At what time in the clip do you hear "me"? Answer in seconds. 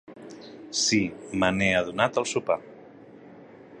1.43-1.49